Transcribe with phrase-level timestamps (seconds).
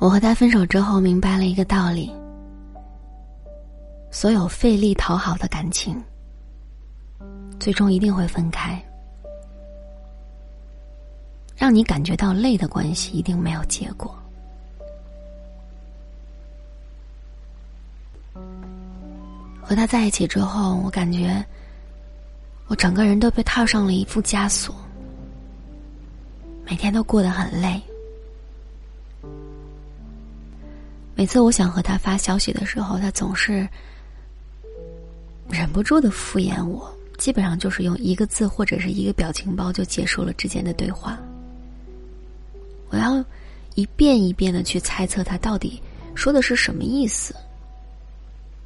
[0.00, 2.10] 我和他分手之后，明白了一个道理：
[4.10, 6.02] 所有费力讨好的感情，
[7.58, 8.82] 最终一定会分开。
[11.54, 14.16] 让你感觉到累的关系，一定没有结果。
[19.60, 21.44] 和他在一起之后，我感觉
[22.68, 24.74] 我整个人都被套上了一副枷锁，
[26.64, 27.78] 每天都过得很累。
[31.20, 33.68] 每次我想和他发消息的时候，他总是
[35.50, 41.18] 忍不住的敷衍我，基本上就是用一个字或者是一个表情包就结束了之间的对话。
[42.88, 43.22] 我要
[43.74, 45.78] 一遍一遍的去猜测他到底
[46.14, 47.34] 说的是什么意思，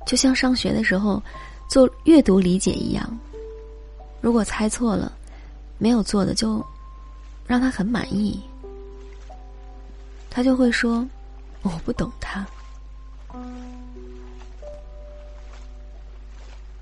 [0.07, 1.21] 就像上学的时候
[1.69, 3.19] 做阅读理解一样。
[4.21, 5.13] 如果猜错了，
[5.77, 6.65] 没有做的就
[7.49, 8.41] 让他很满意，
[10.31, 11.05] 他就会说。
[11.65, 12.47] 我不懂他。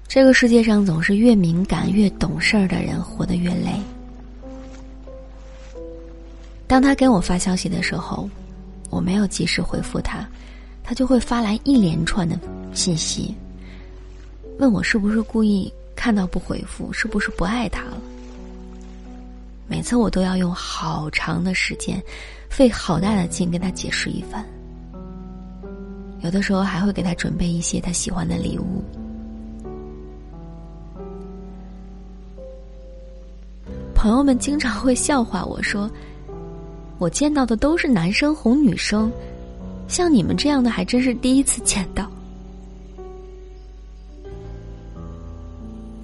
[0.07, 3.81] 这个世界上总是越敏感、越懂事儿的人活得越累。
[6.67, 8.29] 当他给我发消息的时候，
[8.91, 10.29] 我没有及时回复他，
[10.83, 12.39] 他就会发来一连串的
[12.75, 13.35] 信息，
[14.59, 17.97] 问我是不是故意看到不回复，是不是不爱他了。
[19.67, 22.03] 每次我都要用好长的时间，
[22.51, 24.47] 费好大的劲跟他解释一番。
[26.23, 28.83] 有的时候还会给他准备一些他喜欢的礼物。
[33.95, 35.91] 朋友们经常会笑话我说
[36.99, 39.13] ：“我见到的都是男生哄女生，
[39.87, 42.11] 像你们这样的还真是第一次见到。”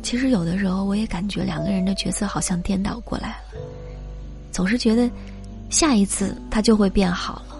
[0.02, 3.60] 其实有的时候我也感觉两个人的角色好像颠倒过来了，
[4.50, 5.10] 总是觉得
[5.70, 7.57] 下一次他就会变好了。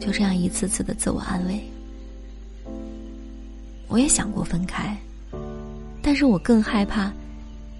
[0.00, 1.60] 就这样一次次的自我安慰。
[3.88, 4.96] 我也想过分开，
[6.00, 7.12] 但是我更害怕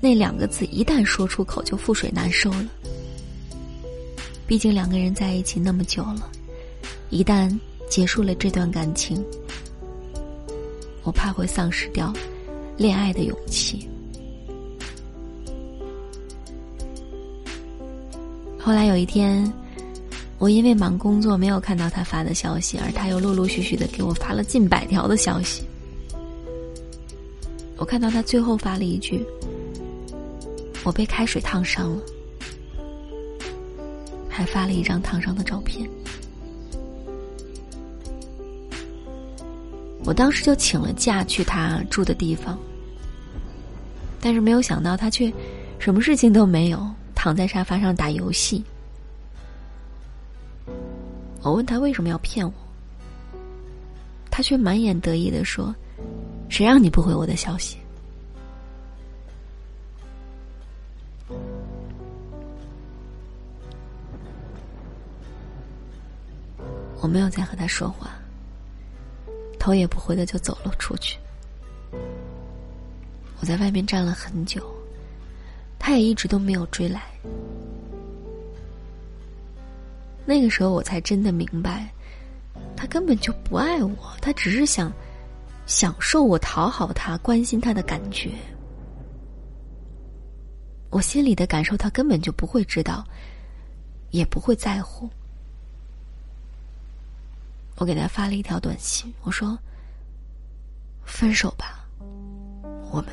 [0.01, 2.67] 那两个字一旦说出口就覆水难收了。
[4.47, 6.31] 毕竟两个人在一起那么久了，
[7.11, 7.51] 一旦
[7.89, 9.25] 结束了这段感情，
[11.03, 12.13] 我怕会丧失掉
[12.77, 13.89] 恋爱的勇气。
[18.59, 19.51] 后来有一天。
[20.43, 25.63] 我因为忙工作没有看到他发的消息，而他又陆陆续续的给我发了近百条的消息。
[27.77, 29.25] 我看到他最后发了一句
[30.83, 32.03] ：“我被开水烫伤了。”
[34.29, 35.89] 还发了一张烫伤的照片。
[40.03, 42.59] 我当时就请了假去他住的地方，
[44.21, 45.33] 但是没有想到他却
[45.79, 48.61] 什么事情都没有，躺在沙发上打游戏。
[51.43, 52.53] 我问他为什么要骗我，
[54.31, 55.75] 他却满眼得意的说
[56.49, 57.77] ：“谁让你不回我的消息？”
[67.01, 68.13] 我没有再和他说话，
[69.59, 71.19] 头也不回的就走了出去。
[73.41, 74.63] 我在外面站了很久，
[75.77, 77.03] 他也一直都没有追来。
[80.25, 81.89] 那个时候，我才真的明白，
[82.77, 84.93] 他根本就不爱我，他只是想
[85.67, 88.31] 享受我讨好他、关心他的感觉。
[90.91, 93.05] 我心里的感受，他根本就不会知道，
[94.11, 95.09] 也不会在乎。
[97.77, 99.59] 我给他发了一条短信，我说
[101.05, 101.85] ：“分手吧，
[102.91, 103.13] 我们。”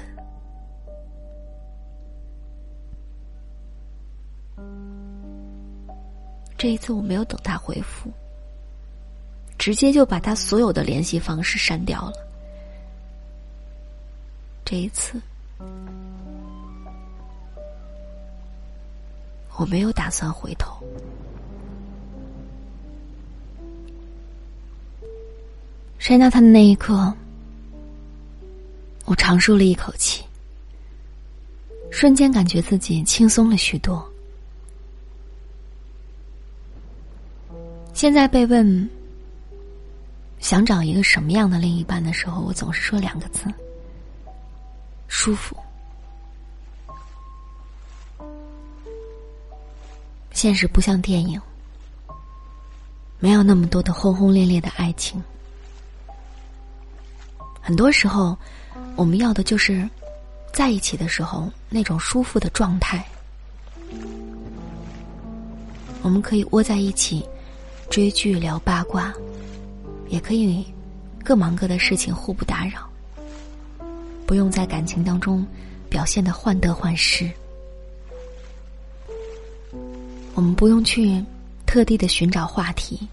[6.60, 8.12] 这一次我没有等他回复，
[9.58, 12.14] 直接就把他所有的联系方式删掉了。
[14.66, 15.22] 这一次，
[19.56, 20.84] 我没有打算回头。
[25.98, 27.14] 删掉他的那一刻，
[29.06, 30.26] 我长舒了一口气，
[31.90, 34.06] 瞬间感觉自己轻松了许多。
[37.94, 38.90] 现在被问
[40.40, 43.42] 想找一个什么样的另一半的时候，我总是说两个字：
[45.08, 45.56] 舒服。
[50.32, 51.42] 现实不像电影，
[53.20, 55.22] 没有那么多的轰轰烈烈的爱情。
[57.60, 58.38] 很多时候，
[58.96, 59.90] 我们要的就是
[60.54, 63.06] 在一起的时候那种舒服的状态。
[66.02, 67.28] 我们可以窝在一起。
[67.90, 69.14] 追剧聊八卦，
[70.08, 70.66] 也可以
[71.24, 72.88] 各忙各的事情，互不打扰。
[74.26, 75.46] 不用在感情当中
[75.90, 77.30] 表现的患得患失。
[80.36, 81.24] 我们不用去
[81.66, 83.08] 特地的寻找话题，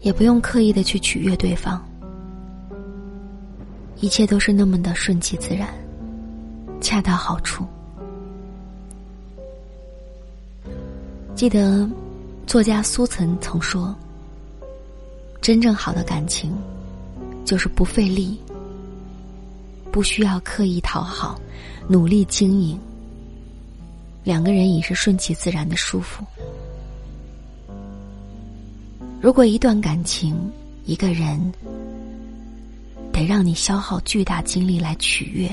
[0.00, 1.80] 也不用刻意的去取悦对方，
[4.00, 5.68] 一切都是那么的顺其自然，
[6.80, 7.64] 恰到好处。
[11.36, 11.88] 记得
[12.46, 13.94] 作家苏岑曾说
[15.42, 16.56] ：“真正好的感情，
[17.44, 18.38] 就是不费力，
[19.90, 21.40] 不需要刻意讨好，
[21.88, 22.78] 努力经营。
[24.22, 26.24] 两个人已是顺其自然的舒服。
[29.20, 30.38] 如果一段感情，
[30.84, 31.52] 一个人
[33.12, 35.50] 得让你消耗巨大精力来取悦，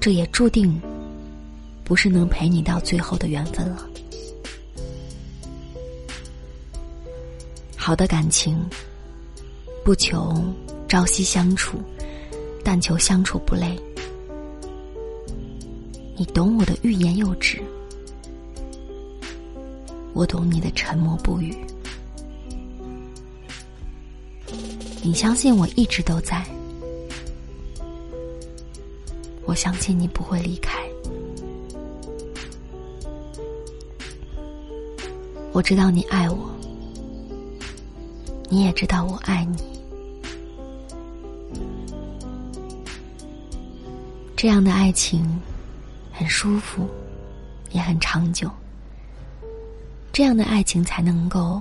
[0.00, 0.78] 这也注定。”
[1.86, 3.86] 不是能陪你到最后的缘分了。
[7.86, 8.58] 好的感情，
[9.84, 10.34] 不求
[10.88, 11.78] 朝夕相处，
[12.64, 13.80] 但求相处不累。
[16.16, 17.62] 你懂我的欲言又止，
[20.14, 21.56] 我懂你的沉默不语。
[25.00, 26.44] 你相信我一直都在，
[29.44, 30.76] 我相信你不会离开。
[35.52, 36.50] 我知道你爱我，
[38.56, 39.58] 你也知道我爱你。
[44.34, 45.38] 这样的爱情
[46.10, 46.88] 很舒服，
[47.70, 48.50] 也很长久。
[50.10, 51.60] 这样的爱情才能够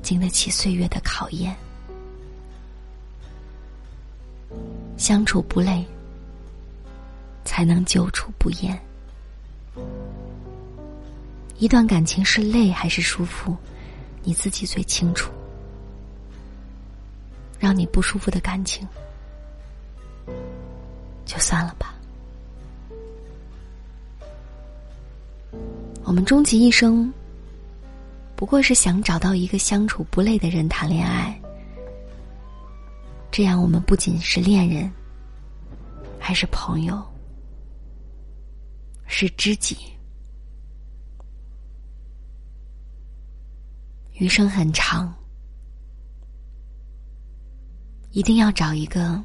[0.00, 1.54] 经得起岁月的考验，
[4.96, 5.84] 相处不累，
[7.44, 8.80] 才能久处不厌。
[11.58, 13.54] 一段感情是累还是舒服，
[14.22, 15.30] 你自己最清楚。
[17.58, 18.86] 让你不舒服的感情，
[21.24, 21.94] 就算了吧。
[26.04, 27.12] 我们终其一生，
[28.36, 31.36] 不过是想找到一个相处不累的人谈恋爱。
[33.32, 34.90] 这样，我们不仅是恋人，
[36.18, 37.02] 还是朋友，
[39.06, 39.76] 是知己。
[44.14, 45.14] 余生很长，
[48.16, 49.22] 一定要找一个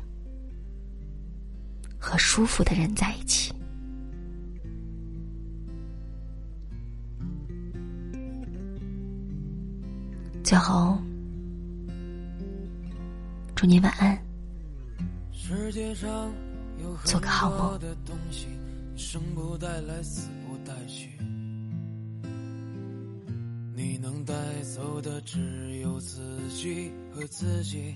[1.97, 3.53] 和舒服的人在一起。
[10.43, 10.97] 最后，
[13.55, 14.21] 祝你晚安，
[17.05, 17.79] 做个好梦。
[23.73, 24.33] 你能带
[24.63, 27.95] 走的只有自己和自己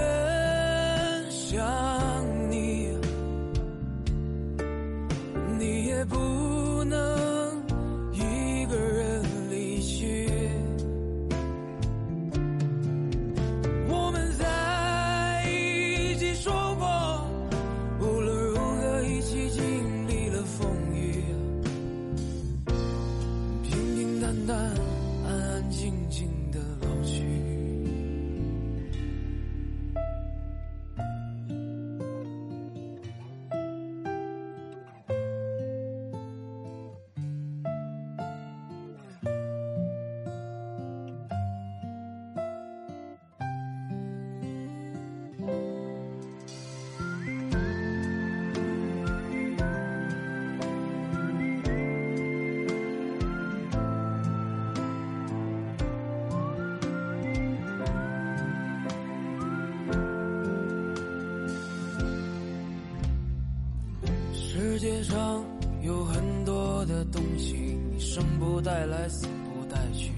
[68.81, 70.11] 带来，死不带去。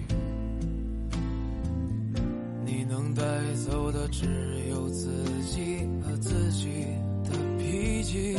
[2.66, 3.22] 你能带
[3.68, 4.26] 走的只
[4.70, 5.10] 有自
[5.52, 6.86] 己和自己
[7.26, 8.38] 的脾气。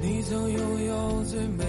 [0.00, 1.64] 你曾拥有最美